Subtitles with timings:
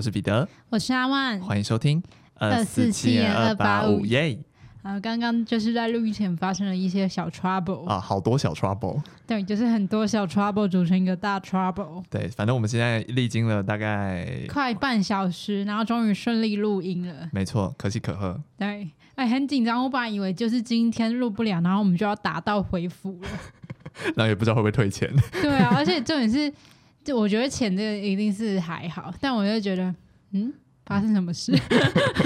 [0.00, 2.02] 我是彼得，我是阿万，欢迎收听
[2.36, 4.38] 二四七二八五耶。
[4.80, 9.02] 啊，刚刚就是在录音前发生了一些小 trouble 啊，好多小 trouble。
[9.26, 12.02] 对，就是很多小 trouble 组成一个大 trouble。
[12.08, 17.28] 对，反正我们现在历经了大概快半小时，然后终于顺利录音了。
[17.30, 18.40] 没错，可喜可贺。
[18.56, 23.28] 对，哎，很紧张，我本来以为就是今天录不了，然后我们就要打道回府了。
[24.16, 25.14] 然后也不知道会不会退钱。
[25.42, 26.50] 对啊，而且重点是。
[27.04, 29.94] 就我觉得钱这个一定是还好，但我就觉得，
[30.32, 30.52] 嗯，
[30.86, 31.52] 发生什么事？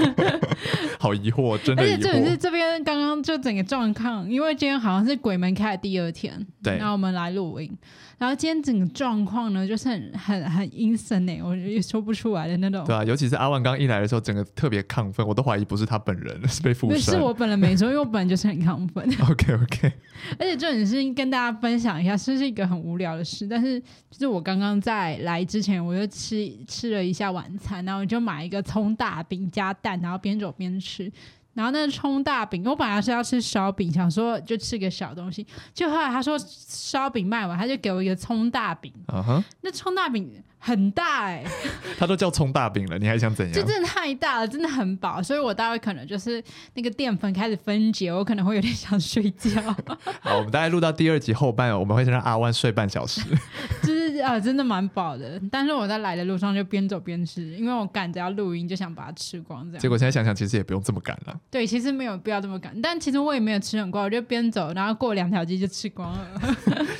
[0.99, 1.83] 好疑惑，真的。
[1.83, 7.71] 而且重点是这边刚刚就整个状况，因为今天好像是鬼门开的第二天，对，然后我们来录音。
[8.17, 12.85] 然后今天整个状况呢，就是很很很阴森哎，我也说不出来的那种。
[12.85, 16.99] 对啊，尤其是阿万刚一来的时候，整个特别亢奋，我都怀疑不是他本人， 是被附身。
[17.01, 19.03] 是我本人没错，因为我本人就是很亢奋。
[19.29, 19.91] OK OK。
[20.39, 31.11] 而且这种事情跟大家分享一下，这是一个很无聊的事，但是就是我刚刚在来之前，我就吃吃了一下晚餐，然后我就买一个葱大饼加蛋，然后边走边吃。
[31.55, 35.47] 然后那个葱大饼，我本来是要吃烧饼，想说就吃个小东西。
[35.73, 38.93] 就后来他说烧饼卖完，他就给我一个葱大饼。
[39.07, 39.43] Uh huh.
[39.61, 40.29] 那葱大饼
[40.65, 41.51] 很大哎、欸，
[41.95, 43.53] 他都叫葱大饼了，你还想怎样？
[43.53, 49.61] 就真的太大了，真的很饱，所以我待会可能就是那个淀粉开始分解，我可能会有点想睡觉。
[50.21, 53.21] 好，我们大概录到第二集后半，我们会先让阿弯睡半小时。
[53.83, 59.63] 就是啊，真的蛮饱的，但是我在来的路上就边走边吃，因为我赶着要录音，就想把它吃光。
[59.67, 61.39] 这样，结果现在想想，其实也不用这么赶了。
[61.51, 66.27] 对，其实没有必要这么赶，但其实我也没有吃很快，我就边走，然后过两条街就吃光了。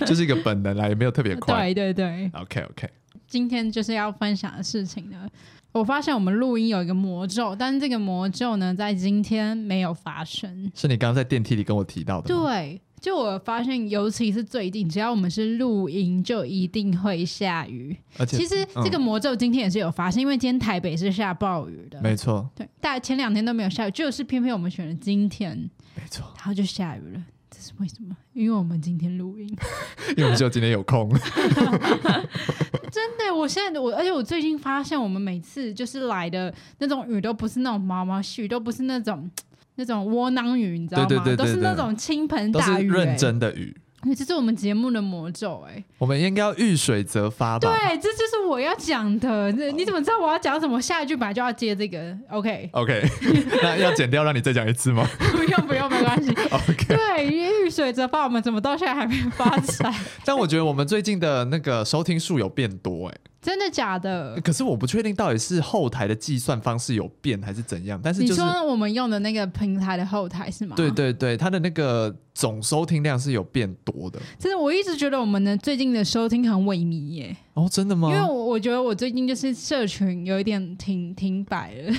[0.05, 1.73] 就是一个本能啦，也没有特别快。
[1.73, 2.31] 对对对。
[2.35, 2.89] OK OK。
[3.27, 5.27] 今天就是要分享的事情呢，
[5.71, 10.71] 我发现我们录音有一个魔咒，但是这个魔咒呢，在今天没有发生。
[10.73, 12.27] 是你刚刚在电梯里跟我提到的。
[12.27, 12.81] 对。
[13.01, 17.95] 就我发现，尤其是最近，只要我们是录音，就一定会下雨。
[18.17, 22.01] 而且，其实这个魔咒今天也是有发生，嗯、因为今天台北是下暴雨的。
[22.01, 22.49] 没错。
[22.55, 25.69] 对，大概前两天都没有下雨，就是偏偏我们选了今天。
[25.93, 26.25] 没错。
[26.37, 28.15] 然后就下雨了，这是为什么？
[28.33, 29.47] 因为我们今天录音。
[30.17, 31.07] 因为我们只有今天有空。
[32.95, 39.29] 真的，我现在我，而且我最近发现，我们每次就是来的那种雨，都不是那种毛毛细雨，都不是那种。
[39.77, 41.07] 那种窝囊雨，你知道吗？
[41.09, 43.75] 对对对对对，都是那种倾盆大雨，认真的雨。
[44.15, 47.69] 这是我们节目的魔咒，哎，我们应该要遇水则发吧？
[47.69, 49.51] 对，这就是我要讲的。
[49.51, 50.81] 你怎么知道我要讲什么？
[50.81, 52.15] 下一句本来就要接这个。
[52.29, 53.03] OK OK，
[53.63, 55.07] 那要剪掉，让你再讲一次吗？
[55.31, 56.29] 不用不用，没关系。
[56.51, 59.93] OK，对，遇水则发，我们怎么到现在还没发财？
[60.23, 63.15] 但我觉得我们最近的那个收听数有变多，哎。
[63.45, 64.41] 真的假的？
[64.41, 67.99] 可是我不确定到底是后台的计算方式有变还是怎样。
[68.03, 70.75] 但是就是你说我们用的那个平台的后台是吗？
[70.75, 74.19] 对对对，它的那个总收听量是有变多的。
[74.39, 77.37] 真的，我一直觉得我们的最近的收听很萎靡耶。
[77.55, 78.09] 哦，真的吗？
[78.09, 81.93] 因为我我觉得我最近就是社群有一点停停摆了，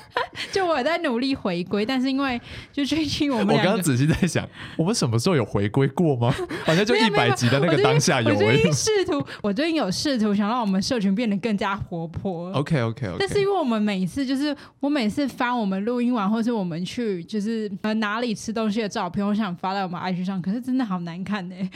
[0.50, 2.40] 就我也在努力回归，但是因为
[2.72, 6.34] 就最近我们我刚刚仔细在想，我们什么时候有回归过吗？
[6.64, 8.30] 好像就一百集的那个当下有。
[8.30, 12.50] 我最近试图，我最近有试图想让我们社群变得更加活泼。
[12.52, 13.16] OK OK OK。
[13.18, 21.54] 但是因为我们每次就是我每次发我们录音完，或是我们去就是呃哪里吃东西的照片，我想发在我们 IG 上，可是真的好难看呢。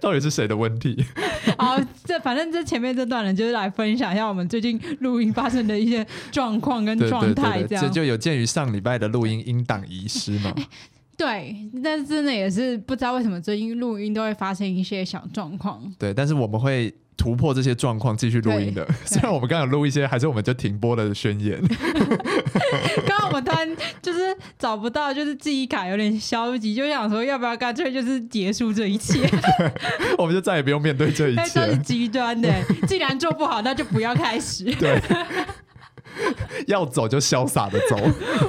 [0.00, 1.04] 到底是谁的问题？
[1.58, 7.84] 好，这反正这前面这段呢，就是来分享一下我们最近录音发生的一些状况跟状态，这样。
[7.84, 10.54] 这就有鉴于上礼拜的录音音档遗失嘛。
[11.16, 15.82] 对，但是真的也是不知道为什么最近录音都会发生一些小状况。
[15.98, 18.86] 对，但是我们会突破这些状况继续录音的。
[19.04, 21.60] 虽然我们刚刚有录一些，还是我们就停播了的宣言。
[23.38, 29.28] 我突然就是找不到，就是记忆卡有点消极，就想说要不要干脆就是结束这一切。
[30.18, 31.42] 我们就再也不用面对这一切。
[31.54, 32.52] 这是极端的，
[32.88, 34.64] 既然做不好，那就不要开始。
[34.74, 35.00] 对。
[36.66, 37.96] 要走就潇洒的走。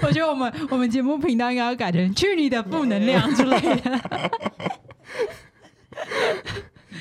[0.02, 4.02] 我觉得我们我们节目频道应该要改成“去你的负能量”之类的。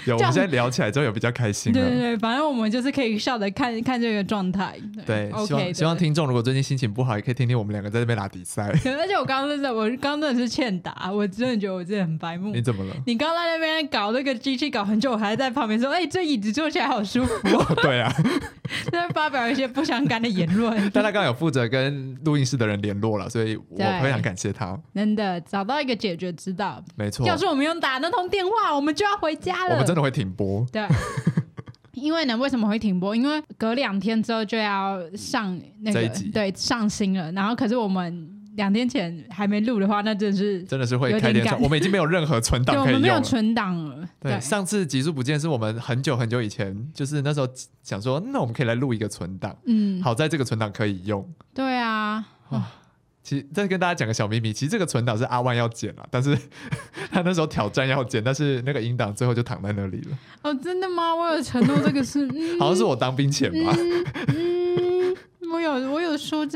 [0.07, 1.73] 有，我们现在聊起来之后有比较开心。
[1.73, 4.77] 对对对，反正我们就是可以笑着看看这个状态。
[5.07, 8.69] 对，希望希望听众如果最近心情不好，也可以听听我们两个在这边打比赛。
[8.69, 12.53] 而且我刚刚真的，我刚刚真的是欠打，我真的觉得我自己很白目。
[12.53, 12.95] 你怎么了？
[13.07, 17.35] 你刚刚在那边搞那个机器搞很久，我还在旁边说：“哎，这椅子坐起来好舒服。
[17.83, 18.13] ”对啊，
[18.93, 20.77] 在发表一些不相干的言论。
[20.93, 24.79] 但他刚刚有负责跟录音室的人联络了，所以我非常感谢他。
[24.95, 26.83] 真的找到一个解决之道。
[26.97, 29.75] 没错，要是我们用打那通电话，我们就要回家了。
[29.75, 30.67] 我们真的会停播。
[30.71, 30.87] 对，
[31.95, 33.17] 因为呢，为什么会停播？
[33.17, 37.33] 因为隔两天之后就要上那个，对，上新了。
[37.33, 41.59] 然后可是我们两天前还没录的话，那真的是真的是会开天窗。
[41.63, 44.07] 我们已经没有任何存档 可以用，我们没有存档了。
[44.21, 47.49] 对，对上次极速不见是我们很久很久以前，就是那时候
[47.83, 49.57] 想说，那我们可以来录一个存档。
[49.65, 51.27] 嗯，好在这个存档可以用。
[51.55, 52.23] 对啊。
[53.29, 56.35] 其实再跟大家讲个小秘密，其实这个存档是阿万要剪了，但是
[57.13, 60.19] 他那时候挑战要剪，但是那个音档最后就躺在那里了。
[60.41, 61.15] 哦，真的吗？
[61.15, 63.77] 我有承诺这个是，嗯、 好像是我当兵前吧。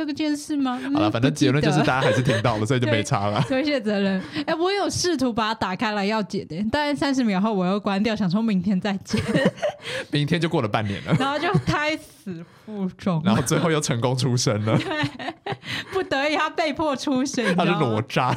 [0.03, 0.81] 这个件事吗？
[0.93, 3.41] 好了，反正结论就是大家还是听到了，所以就没差了。
[3.43, 4.21] 推卸责任。
[4.39, 9.23] 哎、欸，我有试图把它打开来要解的，但三十秒后我又关掉，想说明天再解。
[10.11, 14.77] 明天就过了半年了， 然后就胎死腹中，然后最后又成功出生了。
[14.77, 15.55] 对，
[15.93, 18.37] 不得已他被迫出生，他是哪吒。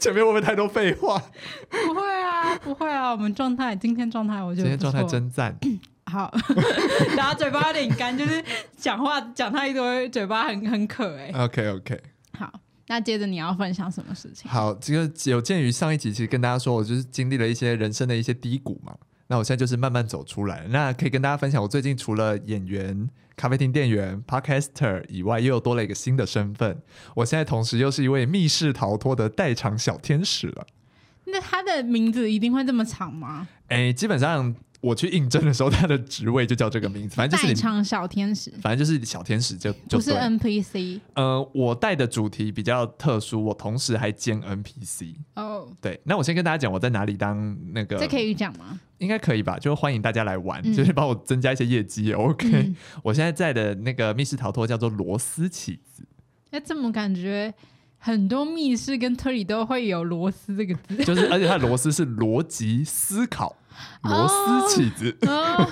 [0.00, 1.22] 前面会不会太多废话？
[1.68, 5.54] 不会啊，不会啊，我们状态今天状态我觉得今天状态真赞。
[6.12, 6.30] 好，
[7.16, 8.44] 然后嘴巴有点干，就是
[8.76, 11.32] 讲话讲太多，嘴巴很很渴哎。
[11.34, 11.98] OK OK，
[12.38, 12.52] 好，
[12.88, 14.50] 那接着你要分享什么事情？
[14.50, 18.94] 好，这个有鉴于上一集其实跟大家说，我就是经历了一些人生的一些低谷嘛，
[19.28, 20.66] 那我现在就是慢慢走出来。
[20.68, 26.82] 那可以跟大家分享，我最近除了演员、咖啡厅店员、Podcaster 以外，又有多了一个新的身份，
[27.14, 30.66] 我现在同时又是一位密室逃脱的代场小天使了。
[31.24, 33.48] 那他的名字一定会这么长吗？
[33.68, 34.54] 哎，基本上。
[34.82, 41.00] 我去应征的时候，他的职位就叫这个名字，反正就是代场小天使，反正就是小天使就，就不是 NPC。
[41.14, 45.14] 呃，我带的主题比较特殊，我同时还兼 NPC。
[45.36, 48.80] 哦，对，那我先跟大家讲我在哪里当那个，这可以讲吗？
[48.98, 52.12] 应该可以吧，就欢迎大家来玩，嗯、就是帮我增加一些业绩。
[52.12, 56.04] OK，、嗯、我现在在的那个密室逃脱叫做螺丝起子。
[56.50, 57.54] 哎，怎么感觉？
[58.04, 63.54] 很多密室跟推理都会有“螺丝”这个字，就是而且它的螺丝是逻辑思考，
[64.02, 65.64] 螺丝起子，哦、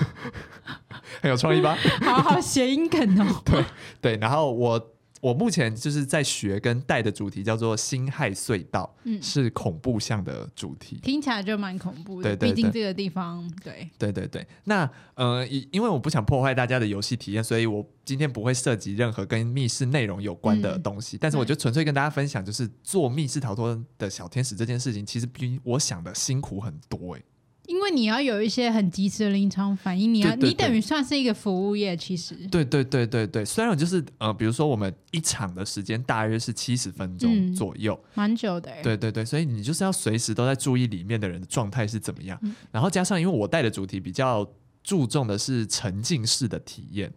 [1.21, 1.77] 很有创意吧？
[2.01, 3.41] 好好谐音梗哦。
[3.43, 3.65] 对
[4.01, 4.90] 对，然后我。
[5.21, 12.35] 我目前就是在学跟带的主题叫做“辛亥隧道”，嗯，是恐怖向的主题，听起来就蛮恐怖的。
[12.35, 14.45] 对，对，对，毕竟这个地方，对，对对对。
[14.63, 21.17] 那呃，因为我不想破坏大家的游戏体验，所以我今天不会涉及任何跟密室内容有关的东西。
[21.17, 27.23] 嗯，但是，我就纯粹跟大家分享，就是做密室逃脱的小天使这件事情，其实比我想的辛苦很多，欸，
[27.67, 32.35] 因为你要有一些很及时的临场反应，你要你等于算是一个服务业，其实。
[32.49, 38.71] 对对对对对，虽然我就是呃，比如说我们一场的时间大约是七十分钟左右，蛮、嗯、久的。
[38.83, 44.45] 对对对，所以你就是要随时都在注意里面的人的状态是怎么样，嗯、然后加上因为我带的主题比较
[44.83, 47.13] 注重的是沉浸式的体验。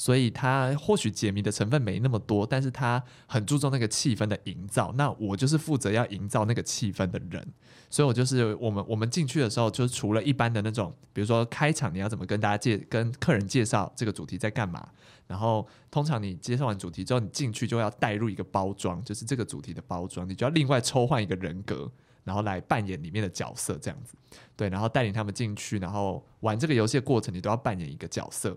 [0.00, 4.94] 所以它或许解谜的成分没那么多，但是它很注重那个气氛的营造。
[4.96, 7.44] 那我就是负责要营造那个气氛的人，
[7.90, 14.86] 所以我就是我们我们进去的时候，就是除了一般的那种，比如说开场你要怎么跟大家介跟客人介绍这个主题在干嘛，
[15.26, 21.90] 然后通常你介绍完主题之后，你进去就要带入一个包装，就是这个主题的包装，你就要另外抽换一个人格，
[22.24, 24.14] 然后来扮演里面的角色这样子，
[24.56, 28.56] 对，然后带领他们进去，然后玩这个游戏的过程，你都要扮演一个角色。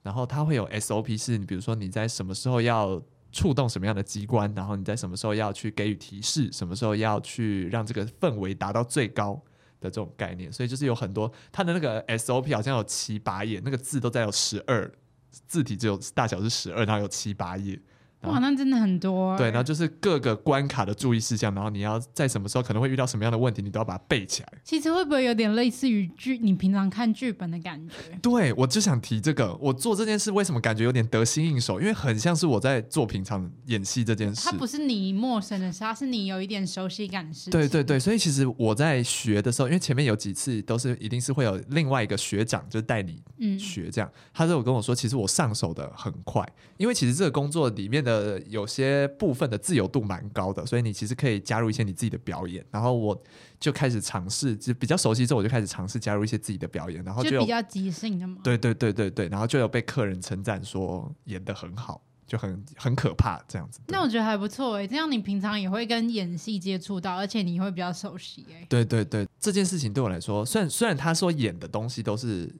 [0.00, 9.34] 然后它会有 SOP，是你比如说你在什么时候要触动什么样的机关，然后你在什么时候要去给予提示，什么时候要去让这个氛围达到最高
[9.80, 10.52] 的这种概念。
[10.52, 14.90] 所以就是有很多它的那个 SOP 好像有七八页，那个字都在有十二
[15.30, 17.78] 字体，只有大小是十二，然后有七八页。
[18.22, 19.36] 哇，那真的很多。
[19.38, 24.52] 对，然后就是各个关卡的注意事项，然后你要在什么时候可能会遇到什么样的问题，你都要把它背起来。
[24.64, 26.36] 其实会不会有点类似于剧？
[26.38, 28.18] 你平常看剧本的感觉？
[28.20, 29.54] 对，我就想提这个。
[29.60, 31.80] 我做这件事为什么感觉有点得心应手？
[31.80, 34.42] 因为很像是我在做平常演戏这件事。
[34.44, 37.50] 它不是你陌生的事，它是你有一点熟悉感的事。
[37.50, 43.22] 对对对，所以其实我在学的时候，因为前面有几次都是一定是会有另外一个学长就带你
[43.58, 46.46] 学这样，嗯、他就有跟我说，其实我上手的很快，
[46.76, 49.06] 因为其实这个工作里面的有些。
[49.18, 52.64] 部分的自由度蛮高的，所以你其实可以加入一些你自己的表演。
[52.70, 53.20] 然后我
[53.58, 57.02] 就开始尝试，就比较熟悉之后，我就开始尝试加入一些自己的表演。
[57.02, 58.38] 然后就，就比较即兴的嘛。
[58.44, 63.80] 对对对对对，然后就有被客人称赞说演的很好，就很很可怕这样子。
[63.88, 68.66] 那我觉得还不错哎、欸，这样你平常也会跟演戏接触到，而且你会比较熟悉哎、欸。
[68.68, 72.54] 对对对，这件事情对我来说，虽然虽然他说演的东西都是。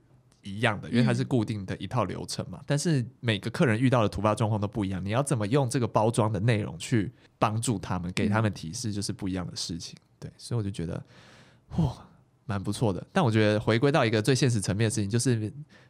[0.48, 2.58] 一样的，因为它是固定的一套流程嘛。
[2.60, 9.96] 嗯、但是每个客人遇到的突发状况都不一样，你要怎么用这个包装的内容去帮助他们，给他们提示，就是不一样的事情。
[10.00, 11.02] 嗯、对，所以我就觉得，
[11.76, 11.92] 哇，
[12.46, 13.06] 蛮不错的。
[13.12, 15.34] 但我觉得回归到一个最现实层面的事情，就是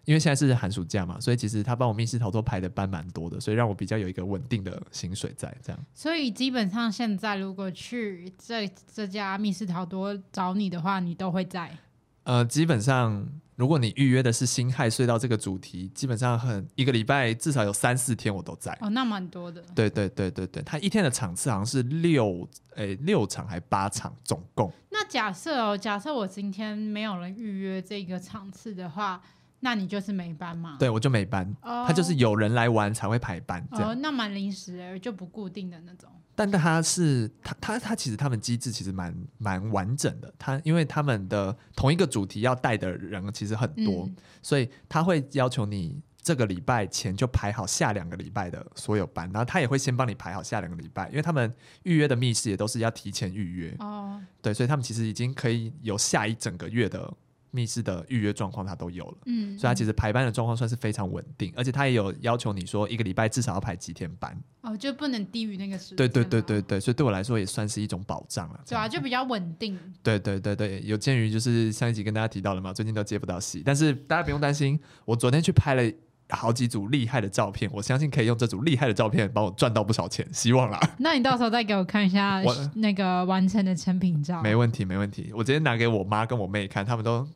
[0.05, 5.87] 因为现在是寒暑假嘛，所以其实他帮我密室逃脱排的班蛮多的，所以让我比较有一个稳定的薪水在这样。
[5.95, 11.77] 所以基本上现在如果去这这家密室逃脱找你的话，你都会在。
[12.25, 13.29] 呃，基本上。
[13.59, 18.71] 如果你预约的是辛亥隧道这个主题，基本上很一个礼拜至少有三四天我都在。
[18.81, 19.61] 哦，那蛮多的。
[19.75, 24.73] 对对对对对，他一天的场次好像是六诶六场还八场总共。
[24.91, 29.21] 那假设哦，假设我今天没有人预约这个场次的话。
[29.61, 30.77] 那你就是没班嘛？
[30.79, 31.45] 对，我就没班。
[31.63, 33.61] 哦，他就是有人来玩才会排班。
[33.73, 36.09] 哦，那蛮临时的，就不固定的那种。
[36.39, 40.33] 但他是他他他其实他们机制其实蛮蛮完整的。
[40.39, 51.53] 他因为他们的同一个主题要带的人其实很多，嗯，所以他会要求你这个礼拜前就排好下两个礼拜的所有班，然后他也会先帮你排好下两个礼拜，因为他们
[51.83, 53.75] 预约的密室也都是要提前预约。
[53.81, 57.13] 哦，对，所以他们其实已经可以有下一整个月的。
[57.51, 65.97] 密室的预约状况他都有了，嗯，所以他其实排班的状况算是非常稳定，而且他也有要求你说一个礼拜至少要排几天班，哦，就不能低于那个时间。
[65.97, 68.61] 对对对对对，所以对我来说也算是一种保障了。
[68.67, 69.79] 对啊，就比较稳定。
[70.03, 75.83] 对对对对，有鉴于就是上一集跟大家提到了嘛，最近都接不到戏，但是大家不用担心，我昨天去拍了
[76.31, 80.81] 好几组厉害的照片，我相信可以用这组厉害的照片帮我赚到不少钱，希望啦。
[80.99, 82.43] 那你到时候再给我看一下
[82.75, 84.43] 那个完成的成品照。
[84.43, 87.27] 没问题没问题，我直接拿给我妈跟我妹看，他们都。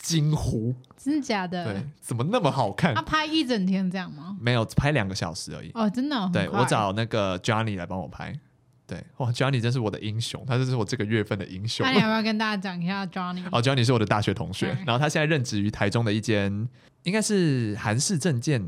[0.00, 0.74] 惊呼！
[0.98, 1.64] 真的假的？
[1.64, 2.94] 对，怎么那么好看？
[2.94, 4.36] 他拍一整天这样吗？
[4.38, 5.70] 没有，拍两个小时而已。
[5.72, 6.28] 哦，真的哦？
[6.30, 8.38] 对，我找那个 Johnny 来帮我拍。
[8.86, 11.86] 对，哇，Johnny 真是我的英雄，他就是我这个月份的英雄。
[11.86, 13.42] 那你要不要跟大家讲一下 Johnny？
[13.52, 16.68] 哦，Johnny 是我的大学同学，然后他现在任职于台中的一间，
[17.04, 18.62] 应该是韩式证件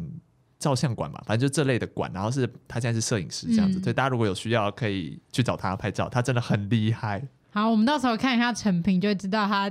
[0.58, 2.10] 照相馆吧，反正就这类的馆。
[2.14, 7.22] 然后是他现在是摄影师这样子，嗯，所以大家如果有需要，可以去找他拍照，他真的很厉害。
[7.50, 9.70] 好，我们到时候看一下成品，就会知道他。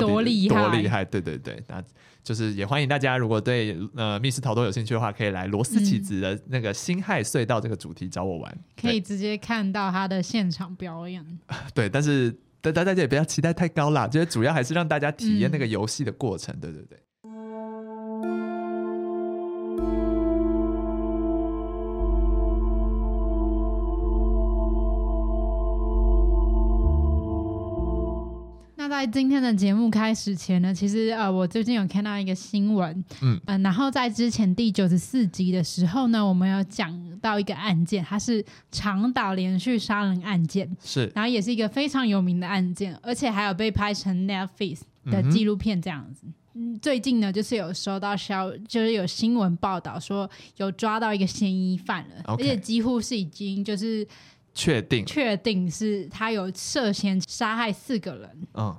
[0.00, 0.56] 多厉害！
[0.56, 1.04] 多厉害！
[1.04, 1.84] 对对对，那
[2.22, 11.24] 就是也欢迎大家，如果对呃密室逃脱有兴趣的话，可以来罗斯奇子的那个辛亥隧道这个主题找我玩，可以直接看到他的现场表演。
[11.74, 16.54] 对，但是大大家也不要期待太高啦，就是主要还是让大家体验那个游戏的过程。
[16.54, 16.98] 嗯、对对对。
[29.02, 46.28] 在今天的节目开始前呢，其实呃，我最近有看到一个新闻，嗯、呃，然后在之前第九十四集的时候呢，我们有讲到一个案件，它是长岛连续杀人案件，是，然后也是一个非常有名的案件，而且还有被拍成 Netflix 的纪录片这样子。
[46.54, 54.06] 嗯，最近呢，就是有收到消，就是有新闻报道说有抓到一个嫌疑犯了.而且几乎是已经就是
[54.54, 58.76] 确定确定是他有涉嫌杀害四个人，嗯。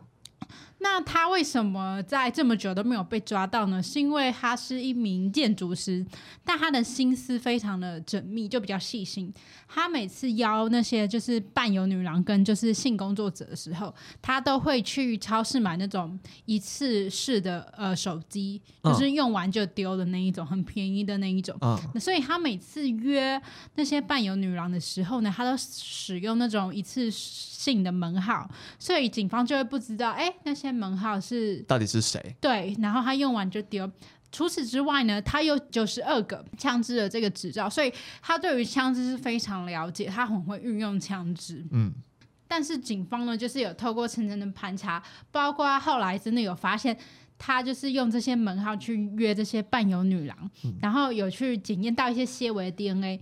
[0.84, 3.82] 那他为什么在这么久都没有被抓到呢？
[3.82, 6.06] 是因为他是一名建筑师，
[6.44, 9.34] 但他的心思非常的缜密，就比较细心。
[9.70, 21.58] 他每次邀那些就是伴游女郎跟就是性工作者的时候，他都会去超市买那种一次式的呃手机，就是用完就丢的那一种，很便宜的那一种。
[21.62, 21.80] 嗯。
[21.94, 23.42] 那所以他每次约
[23.76, 27.10] 那些伴游女郎的时候呢，他都使用那种一次
[27.64, 30.74] 性的门号，所以警方就会不知道，哎，那些。
[30.74, 32.36] 门号是到底是谁？
[32.42, 33.90] 对，然后他用完就丢。
[34.32, 37.94] 除此之外呢，他有九十二个枪支的这个执照，所以
[38.24, 41.64] 他对于枪支是非常了解，他很会运用枪支。
[41.72, 41.94] 嗯，
[42.48, 45.02] 但是警方呢，就是有透过层层的盘查，
[45.32, 46.98] 包括后来真的有发现，
[47.38, 53.22] 他就是用这些门号去约这些伴游女郎，嗯，然后有去检验到一些些微的 DNA，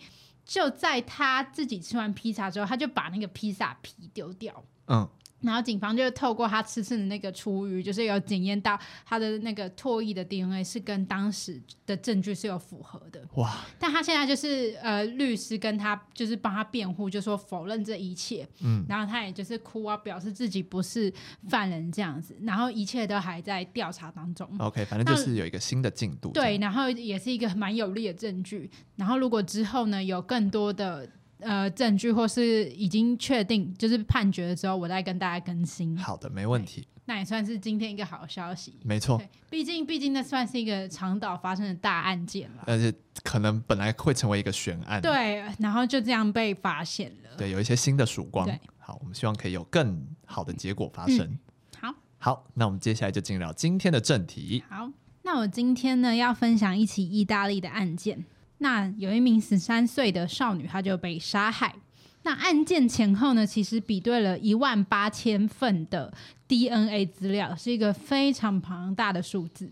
[0.52, 4.62] 就在他自己吃完披萨之后，他就把那个披萨皮丢掉。
[4.88, 5.08] 嗯。
[5.42, 13.22] 然后警方就透过他吃剩的那个厨余，就是有检验到他的那个唾液的 DNA 是跟当时的证据是有符合的。
[13.36, 13.58] 哇！
[13.80, 18.48] 但他现在就是呃，律师跟他就是帮他辩护，就说否认这一切。
[18.64, 18.86] 嗯。
[18.88, 21.12] 然后他也就是哭啊，表示自己不是
[21.50, 22.38] 犯人这样子。
[22.42, 24.48] 然后一切都还在调查当中。
[24.60, 26.30] OK，反正就是有一个新的进度。
[26.32, 28.70] 对，然后也是一个蛮有力的证据。
[28.96, 31.10] 然后如果之后呢，有更多的。
[31.42, 35.98] 呃，证据或是已经确定就是判决的时候，我再跟大家更新。
[35.98, 36.88] 好的，没问题。
[37.06, 38.80] 那也算是今天一个好消息。
[38.84, 42.94] 没错，毕竟毕竟那算是一个长岛发生的大案件了，而且
[43.24, 45.02] 可能本来会成为一个悬案。
[45.02, 47.30] 对，然后就这样被发现了。
[47.38, 48.48] 对，有一些新的曙光。
[48.78, 51.20] 好，我们希望可以有更好的结果发生。
[51.20, 51.40] 嗯、
[51.82, 54.64] 好，好，那我们接下来就进入到今天的正题。
[54.70, 54.90] 好，
[55.24, 58.24] 那我今天呢要分享一起意大利的案件。
[58.64, 61.74] 那有一名十三岁的少女，她就被杀害。
[62.22, 66.14] 那案件前后呢，其实比对了一万八千份的
[66.48, 69.68] DNA 资料，是一个非常庞大的数字。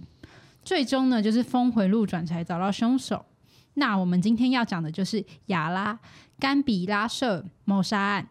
[0.64, 3.24] 最终呢，就是峰回路转才找到凶手。
[3.76, 6.00] 那我们今天要讲的就是亚拉
[6.40, 8.28] 甘比拉社谋杀案。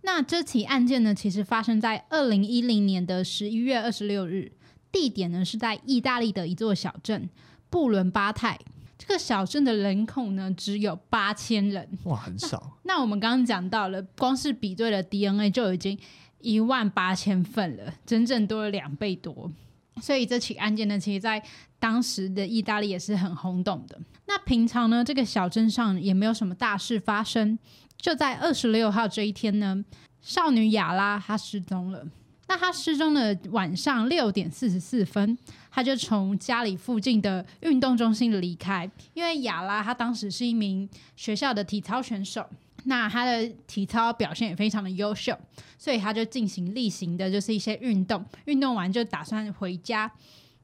[0.00, 4.52] 那这起案件呢，其实发生在二零一零年的十一月二十六日。
[4.90, 7.28] 地点呢是在意大利的一座小镇
[7.68, 8.58] 布伦巴泰。
[9.00, 12.78] 这个小镇的人口呢只有八千人，哇，很少。
[12.82, 15.98] 那，那我们刚刚讲到了，光是比对了 DNA 就已经
[16.42, 19.50] 一万八千份了，整整多了两倍多。
[20.02, 21.42] 所以这起案件呢，其实在
[21.78, 23.98] 当时的意大利也是很轰动的。
[24.26, 27.58] 那平常呢，这个小镇上也没有什么大事发生。
[27.96, 29.82] 就在二十六号这一天呢，
[30.20, 32.06] 少女亚拉她失踪了。
[32.50, 35.38] 那他失踪的晚上六点四十四分，
[35.70, 38.90] 他就从家里附近的运动中心离开。
[39.14, 42.44] 因为亚拉她当时是一名学校的体操选手，
[42.86, 45.38] 那她的体操表现也非常的优秀，
[45.78, 50.10] 所以他就进行例行的就是一些运动，运动完就打算回家。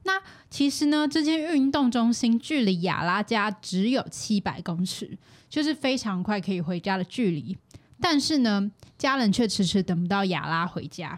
[0.03, 5.17] 那其实呢，这间运动中心距离亚拉家只有七百公尺，
[5.49, 7.57] 就是非常快可以回家的距离。
[8.01, 11.17] 但是呢，家人却迟迟等不到亚拉回家。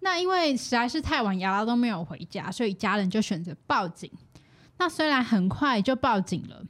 [0.00, 4.10] 那因为实在是太晚，雅拉都没有回家，所以家人就选择报警。
[4.78, 6.64] 那虽然很快就报警了，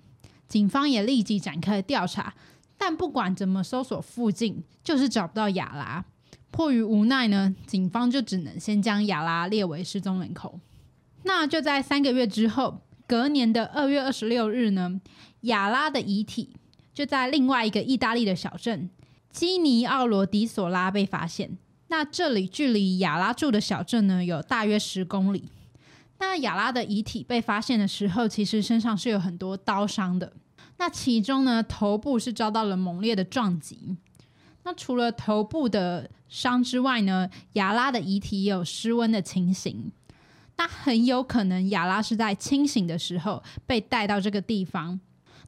[0.48, 2.34] 警方也立即展开了调查，
[2.76, 6.04] 但不管怎么搜索附近，就是找不到雅拉。
[6.50, 10.58] 迫于无奈呢，警方就只能先将雅拉列为失踪人口。
[11.22, 15.00] 那就在三个月之后，隔年的二月二十六日呢，
[15.42, 16.56] 雅拉的遗体
[16.92, 18.90] 就在另外一个意大利的小镇
[19.30, 21.56] 基尼奥罗迪索拉被发现。
[21.90, 25.50] 那这里距离亚拉住的小镇呢，有大约十公里。
[26.20, 30.32] 那亚拉的遗体被发现的时候，其实身上是有很多刀伤的。
[30.78, 33.96] 那其中呢，头部是遭到了猛烈的撞击。
[34.62, 39.90] 那除了头部的伤之外呢，亚拉的遗体也有失温的情形。
[40.56, 45.00] 那很有可能亚拉是在清醒的时候被带到这个地方。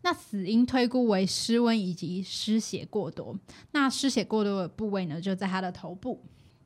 [0.03, 3.39] 那死因推估为失温以及失血过多。
[3.71, 6.21] 那失血过多的部位呢，就在他的头部。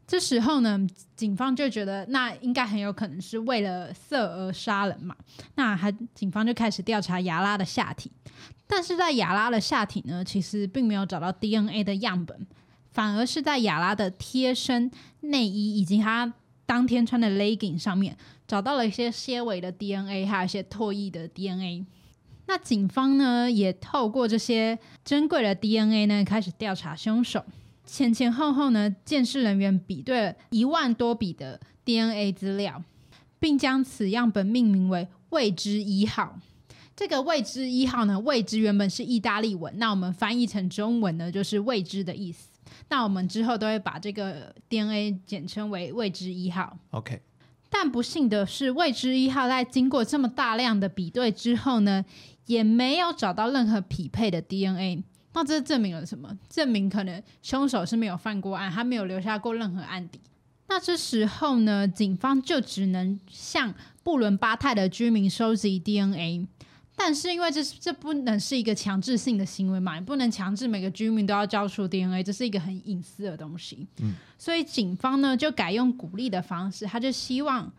[0.07, 5.17] 这时候呢，警方就觉得那应该很有可能是为了色而杀人嘛。
[5.57, 8.11] 那还警方就开始调查亚拉的下体。
[8.69, 12.47] 但是在亚拉的下体呢，其实并没有找到 DNA 的样本，
[12.93, 14.91] 反而是在亚拉的贴身
[15.21, 16.33] 内衣以及他
[16.65, 18.17] 当天穿的 legging 上面。
[18.47, 21.85] 找到了一些些微的 DNA，还有一些唾液的 DNA。
[22.47, 27.45] 那警方呢，也透过这些珍贵的 DNA 呢，开始调查凶手。
[27.85, 32.83] 前前后后呢，鉴识人员比对了一万多笔的 DNA 资料，
[33.39, 36.39] 并将此样本命名为“未知一号”。
[36.97, 42.49] 这个“未知一号”呢，“未知”原本是意大利文，那我们翻译成中文呢，就是“未知”的意思。
[42.89, 46.77] 那我们之后都会把这个 DNA 简称为“未知一号”。
[46.91, 47.21] OK。
[47.69, 52.05] 但不幸的是，未知一号在经过这么大量的比对之后呢，
[52.47, 55.03] 也没有找到任何匹配的 DNA。
[55.35, 56.37] 那这证明了什么？
[56.49, 60.19] 证明可能凶手是没有犯过案，他没有留下过任何案底。
[60.69, 66.47] 那这时候呢，警方就只能向布伦巴泰的居民收集 DNA。
[66.99, 73.87] 但是因为这这不能是一个强制性的行为嘛，你不能强制每个居民都要交出 DNA，这是一个很隐私的东西。
[74.01, 77.71] 嗯，所以警方呢就改用鼓励的方式，他就希望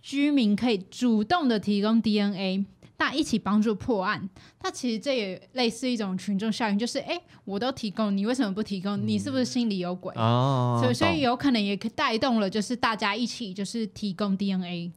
[0.00, 2.64] 居民可以主动的提供 DNA，
[3.02, 4.30] 那一起帮助破案。
[4.62, 8.96] 那其实这也类似一种群众效应，就是哎，我都提供，你为什么不提供？
[9.04, 10.14] 你是不是心里有鬼？
[10.14, 14.92] 哦，所以所以有可能也可带动了，就是大家一起就是提供 DNA。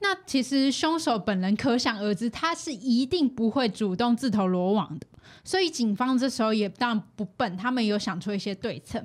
[0.00, 5.06] 那其实凶手本人可想而知，他是一定不会主动自投罗网的。
[5.42, 9.02] 所以警方这时候也当然不笨，他们有想出一些对策。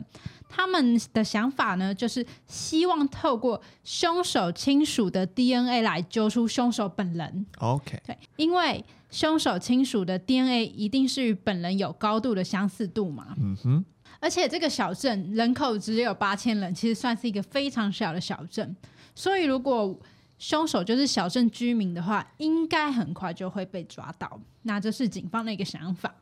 [0.49, 7.45] 他们的想法呢，就是希望透过凶手亲属的 DNA 来揪出凶手本人。
[7.59, 13.35] OK，对，因为凶手亲属的 DNA 一定是与本人有高度的相似度嘛。
[13.39, 13.85] 嗯哼。
[14.19, 18.75] 而且这个小镇人口只有八千人，其实算是一个非常小的小镇。
[19.15, 19.97] 所以如果
[20.41, 24.41] 凶手就是小镇居民的话，应该很快就会被抓到。
[24.63, 26.15] 那这是警方的一个想法。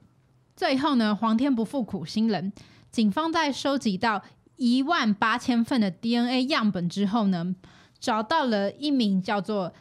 [0.57, 2.51] 最后呢，皇天不负苦心人，
[2.91, 4.21] 警方在收集到
[4.57, 7.55] 一万八千份的 DNA 样本之后呢，
[7.97, 9.73] 找到了一名叫做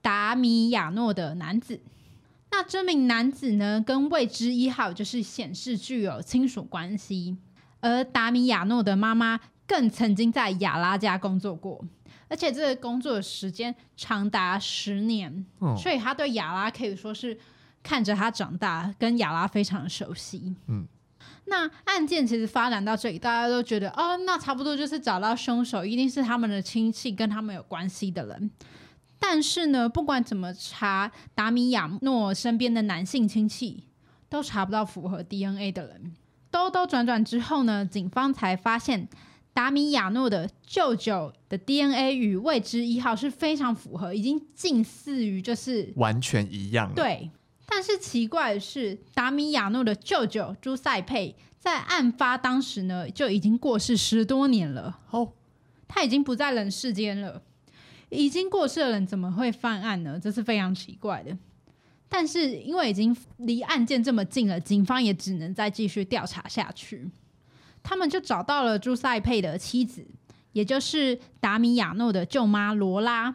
[0.00, 1.78] 达米亚诺的男子。
[2.50, 7.36] 那这名男子呢，跟未知一号就是显示具有亲属关系，
[7.80, 11.84] 而达米亚诺的妈妈更曾经在亚拉家工作过。
[12.32, 17.38] 而且这个工作的时间长达十年，哦，所以他对亚拉可以说是
[17.82, 20.56] 看着他长大，跟亚拉非常熟悉。
[20.66, 20.86] 嗯，
[21.44, 28.50] 那案件其实发展到这里，大家都觉得哦，那差不多就是找到凶手，一定是他们的亲戚跟他们有关系的人。
[29.18, 33.84] 但是呢，不管怎么查，达米亚诺身边的男性亲戚
[34.30, 36.16] 都查不到符合 DNA 的人。
[36.50, 39.06] 兜兜转转之后呢，警方才发现。
[39.54, 46.92] 达米亚诺的舅舅的 DNA 与未知一号是非常符合，已经近似于就是完全一样。
[46.94, 47.30] 对，
[47.66, 55.00] 但是奇怪的是，达米亚诺的舅舅朱塞佩在案发当时呢就已经过世十多年了。
[55.10, 55.32] 哦，
[55.86, 57.42] 他已经不在人世间了。
[58.08, 60.18] 已经过世的人怎么会犯案呢？
[60.22, 61.36] 这是非常奇怪的。
[62.08, 67.10] 但是因为已经离案件这么近了，警方也只能再继续调查下去。
[67.82, 70.06] 他们就找到了朱塞佩的妻子，
[70.52, 73.34] 也就是达米亚诺的舅妈罗拉。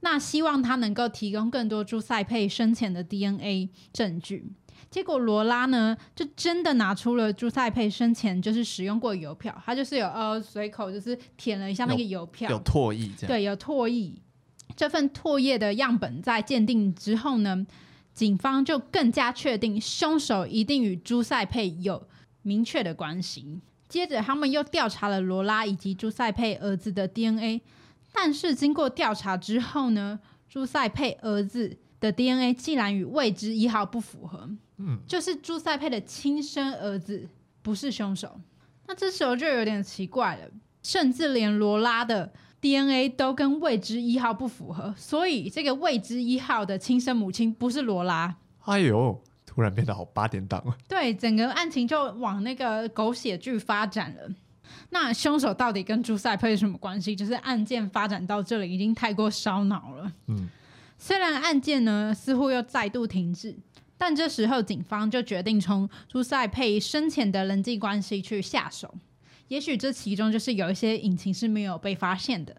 [0.00, 4.52] 那希望他能够提供更多朱塞佩生前的 DNA 证据。
[4.90, 13.28] 结果罗拉呢，就真的拿出了朱塞佩生前就是使用过邮票，他就是有呃随口就是舔了一下那个邮票，有唾液这样。
[13.28, 14.14] 对，有唾液。
[14.76, 17.66] 这份唾液的样本在鉴定之后呢，
[18.12, 22.06] 警方就更加确定凶手一定与朱塞佩有
[22.42, 23.60] 明确的关系。
[23.92, 27.60] 接着，他们又调查了罗拉以及朱塞佩儿子的 DNA，
[28.10, 34.48] 但是经过调查之后呢，朱塞佩儿子的 DNA 竟然与未知一号不符合。
[34.78, 37.28] 嗯，就是朱塞佩的亲生儿子
[37.60, 38.40] 不是凶手，
[38.86, 40.50] 那这时候就有点奇怪了，
[40.82, 48.36] 甚至连罗拉的 DNA 都跟未知一号不符合，所以这个未知一号的亲生母亲不是罗拉。
[48.60, 49.22] 哎呦，
[49.52, 50.74] 突然变得好八点档了。
[50.88, 54.34] 对，整个案情就往那个狗血剧发展了。
[54.88, 57.14] 那凶手到底跟朱塞佩有什么关系？
[57.14, 60.10] 就是案件发展到这里已经太过烧脑了。
[60.28, 60.48] 嗯，
[60.96, 63.54] 虽然案件呢似乎又再度停滞。
[63.98, 68.92] 但这时候，警方就决定从朱塞佩生前的人际关系去下手。
[69.48, 72.56] 也许这其中就是有一些隐情是没有被发现的。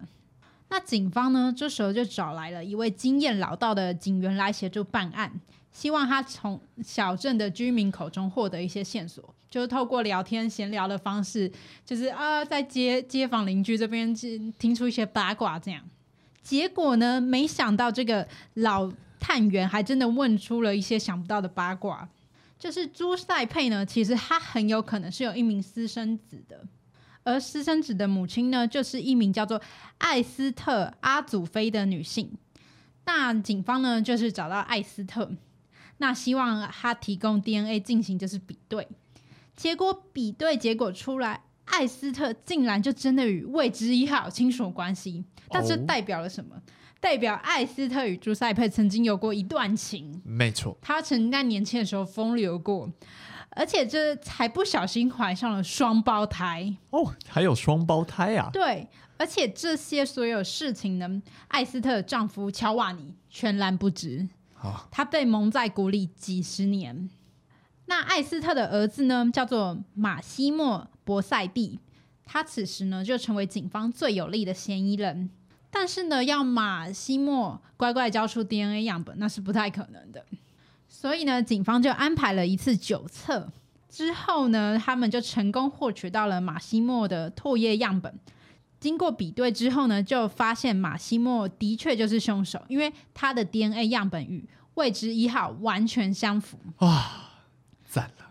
[0.68, 5.32] 那警方呢，这时候就找来了一位经验老道的警员来协助办案，
[5.72, 11.50] 希望他从小镇的居民口中获得一些线索，就是透过聊天闲聊的方式，
[11.84, 14.14] 就是啊，在街街坊邻居这边
[14.58, 15.82] 听出一些八卦这样。
[16.42, 18.92] 结果呢，没想到这个老。
[19.26, 22.06] 探员还真的问出了一些想不到的八卦，
[22.58, 26.62] 就是朱塞佩呢，其实他很有可能是有一名私生子的，
[27.24, 29.60] 而私生子的母亲呢，就是一名叫做
[29.98, 32.30] 艾斯特阿祖菲的女性。
[33.06, 35.30] 那警方呢，就是找到艾斯特，
[35.98, 38.86] 那希望他提供 DNA 进行就是比对，
[39.56, 46.60] 结果比对结果出来，艾斯特竟然就真的与未知一号亲属关系，但这代表了什么？
[47.00, 52.90] 代表艾斯特与朱塞佩曾经有过一段情，没错，他曾经在年轻的时候风流过，
[53.54, 58.50] 而且这才不小心怀上了双胞胎哦，还有双胞胎啊？
[58.52, 64.28] 对，而且这些所有事情呢，艾斯特的丈夫乔瓦尼全然不知，
[64.60, 67.08] 哦，他被蒙在鼓里几十年。
[67.86, 71.78] 那艾斯特的儿子呢，叫做马西莫博塞蒂，
[72.24, 75.30] 他此时呢就成为警方最有力的嫌疑人。
[75.70, 80.24] 但是呢，要马西莫乖乖交出 DNA 样本，那是不太可能的。
[80.96, 83.50] 所以呢，警方就安排了一次酒测，
[83.90, 88.16] 之后呢，他们就成功获取到了马西莫的唾液样本。
[88.78, 96.56] 经过比对之后呢，就发现马西莫的确就是凶手，因为他的 DNA 样本与未知一号完全相符。
[96.78, 97.10] 哇，
[97.84, 98.30] 赞了！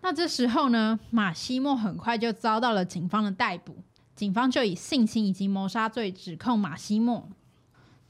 [0.00, 3.76] 那这时候呢，马西莫很快就遭到了警方的逮捕。
[4.14, 7.28] 警方就以性侵以及谋杀罪指控马西莫，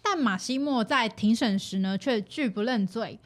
[0.02, 3.18] 但马西莫在庭审时呢却拒不认罪。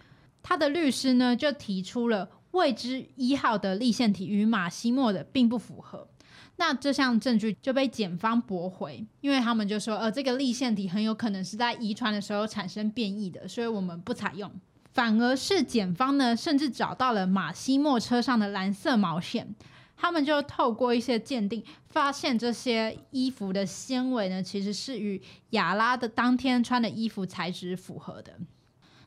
[0.48, 6.08] 他的律师呢就提出了未知一号的立腺体与马西莫的并不符合，
[6.56, 14.50] 那这项证据就被检方驳回，因为他们就说，呃，这个立腺体很有可能是在遗传的时候产生变异的，所以我们不采用。
[14.94, 19.54] 反而是检方呢，甚至找到了马西莫车上的蓝色毛线。
[19.98, 28.32] 他们就透过一些鉴定，发现这些衣服的纤维呢，其实是与亚拉的当天穿的衣服材质符合的。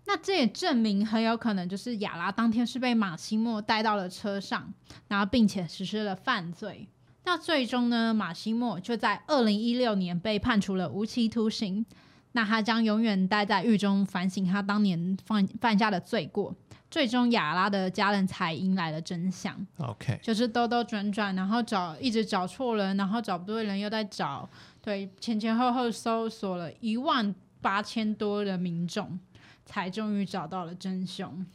[0.05, 4.73] 那这也证明很有可能就是亚拉当天是被马西莫带到了车上，
[5.07, 6.87] 然后并且实施了犯罪。
[7.23, 11.85] 那最终呢，马西莫就在二零一六年被判处了无期徒刑。
[12.33, 16.55] 那他将永远待在狱中，反省他当年犯犯下的罪过。
[16.89, 19.55] 最终，亚拉的家人才迎来了真相。
[19.77, 24.49] OK，就是兜兜转转，然后找一直找错人，然后找不对人，又在找，
[24.81, 29.19] 对，前前后后搜索了一万八千多的民众，
[29.65, 31.45] 才终于找到了真凶。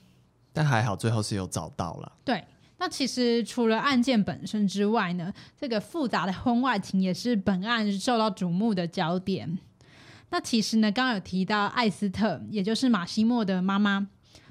[0.52, 2.12] 但还好，最后是有找到了。
[2.24, 2.44] 对，
[2.78, 9.58] 那其实除了案件本身之外呢，这个复杂的婚外情也是本案受到瞩目的焦点。
[10.30, 14.08] 那其实呢，刚刚有提到艾斯特，也就是马西莫的妈妈。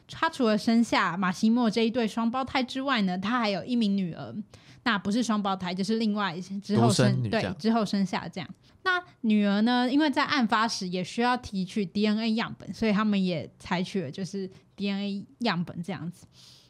[0.08, 4.36] 她除了生下马西莫这一对双胞胎之外呢，她还有一名女儿，
[4.84, 8.50] 那不是双胞胎，就是另外之后生，生对之后生下这样。
[8.86, 16.28] 那女儿呢，因为在案发时也需要提取 DNA 样本，所以他们也采取了就是 DNA 样本这样子。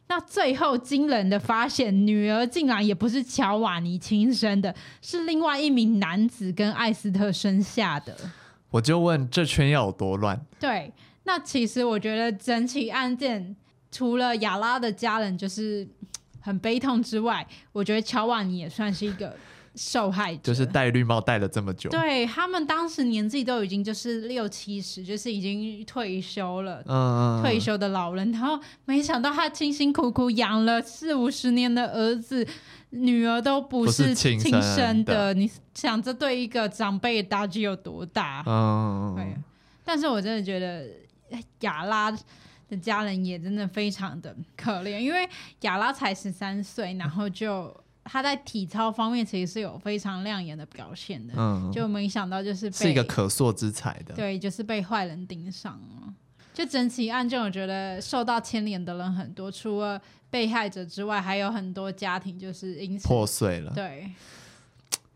[0.08, 8.16] 那最后惊人的发现，女儿竟然也不是乔瓦尼亲生的，是另外一名男子跟艾斯特生下的。
[8.70, 10.40] 我就问这圈要有多乱？
[10.58, 13.54] 对，那其实我觉得整起案件，
[13.92, 15.86] 除了亚拉的家人就是
[16.40, 19.36] 很悲痛之外，我觉得乔瓦尼也算是一个。
[19.76, 28.32] 受害者就是戴绿帽戴了这么久，对他们当时年纪都已经就是六七十，就是已经退休了，嗯，退休的老人。
[28.32, 32.48] 然后没想到他辛辛苦苦养了四五十年的儿子、
[32.92, 38.44] 女儿都不是亲生的，你想这对一个长辈的打击有多大？
[38.48, 39.36] 嗯，对。
[39.84, 40.88] 但是我真的觉得
[41.60, 42.10] 亚拉
[42.70, 45.28] 的家人也真的非常的可怜，因为
[45.62, 47.76] 亚拉才十三岁，然后就。
[48.08, 56.14] 他在体操方面其实是有非常亮眼的表现的，嗯，就没想到就是被是一个可塑之才的，对，就是被坏人盯上了。
[56.54, 63.74] 就整起案件，我觉得受到牵连的人很多，除了被害者之外，还有很多家庭就是因此破碎了。
[63.74, 64.12] 对，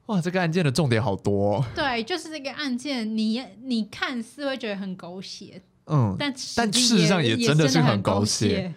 [0.08, 1.65] 哇，这个案件的重点好多哦。
[1.75, 8.73] 对，就是这个案件，你你看似会觉得很狗血，嗯，但但事实上也真的是很狗血。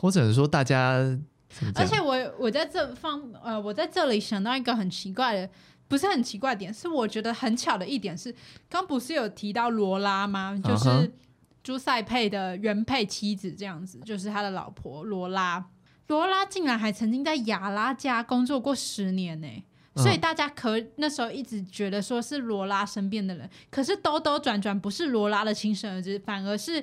[0.00, 0.96] 我只能说大家。
[1.74, 5.50] 而且我我在这方呃，我在这里想到一个很奇怪的，
[5.88, 8.34] 不是很奇怪的点，是我觉得很巧的一点是，
[8.68, 10.58] 刚不是有提到罗拉吗？
[10.64, 11.12] 就是
[11.62, 15.64] 朱塞佩的原配妻子这样子，就是他的老婆罗拉。
[16.08, 19.64] 罗拉竟然还曾经在雅拉家工作过十年呢、欸，
[19.96, 26.82] 所以大家可那时候一直觉得说是罗拉身边的人，可是兜兜转转不是罗拉的亲生儿子，反而是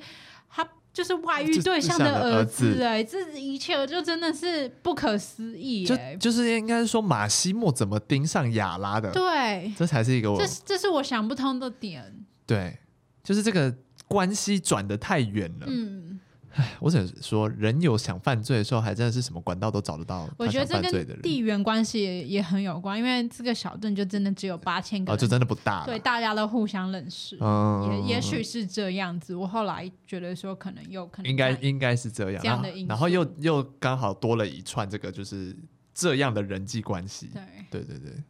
[0.50, 0.68] 他。
[1.00, 5.86] 就是外遇对象的儿子哎、欸，这一切就真的是不可思议！
[5.86, 9.10] 就就是应该说马西莫怎么盯上亚拉的？
[9.12, 12.14] 对，这才是一个我这这是我想不通的点。
[12.46, 12.78] 对，
[13.24, 13.74] 就是这个
[14.10, 15.68] 关系转的太远了。
[15.70, 16.09] 嗯。
[16.54, 20.28] 唉，我只能说，人有想犯罪的时候，还真的是什么管道都找得到。
[20.38, 25.86] 我觉得这跟地缘关系也也很有关，因为这个小镇就真的只有八千个人，哦，就真的不大。
[25.86, 29.36] 对，大家都互相认识，嗯、也也许是这样子。
[29.36, 35.56] 我后来觉得说，可能有可能应该应该是这样，这样的因素，然后又又刚好多了一串这个就是
[35.94, 37.30] 这样的人际关系。
[37.70, 38.24] 对对对对。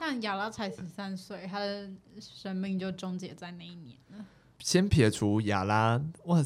[0.00, 4.24] 但亚拉才十三岁，他的生命就终结在那一年了。
[4.58, 6.42] 先撇除亚拉，哇！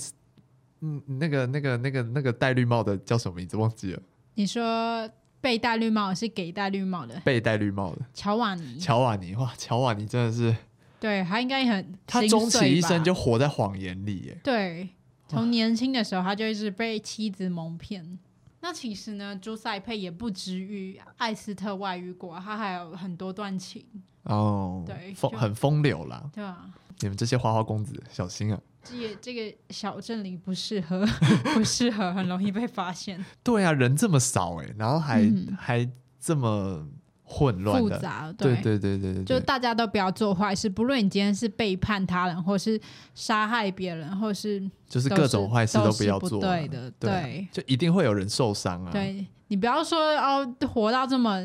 [0.81, 3.57] 嗯，那个、那个、那个、那个戴绿帽的叫什么名字？
[3.57, 4.03] 忘记了。
[4.35, 5.09] 你说
[5.41, 7.19] 被戴绿帽是给戴绿帽的？
[7.21, 8.79] 被戴绿帽的乔瓦尼。
[8.79, 10.55] 乔瓦尼，哇，乔瓦尼真的是，
[11.01, 14.39] 对他应该很，他终其一生就活在谎言里耶。
[14.45, 14.91] 对，
[15.29, 18.19] 从年轻的时候他就一直被妻子蒙骗。
[18.61, 23.85] 那其实呢，朱塞佩也不止于艾斯特外遇过，他还有很多段情。
[24.25, 26.29] 哦，对，风很风流啦。
[26.35, 28.61] 对啊，你们这些花花公子小心啊！
[28.89, 31.07] 这这个小镇里不适合，
[31.55, 33.25] 不适合，很容易被发现。
[33.43, 35.89] 对啊，人这么少哎，然后还、嗯、还
[36.21, 36.87] 这么
[37.25, 42.81] 混乱复杂，对对对对对，就大家都不要做坏事，不论你今天是背叛他人，或是
[43.15, 48.93] 杀害别人，或是就是各种坏事都不要做，对的，对，对，就一定会有人受伤啊。
[48.93, 51.41] 对，你不要说哦，活到这么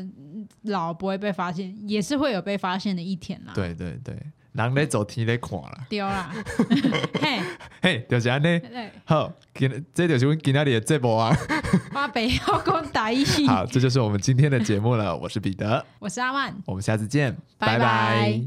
[0.62, 3.52] 老不会被发现，也是会有被发现的一天啦。
[3.52, 4.16] 对对对。
[4.52, 6.30] 人咧做天咧看啦，对啦，
[7.20, 7.40] 嘿，
[7.80, 8.60] 嘿，就是安尼。
[9.04, 11.34] 好，今这就是我今天的节目啊。
[11.94, 13.24] 我北要讲大意。
[13.48, 15.16] 好，这就是我们今天的节目了。
[15.16, 18.42] 我是彼得，我是阿万，我们下次见，拜拜。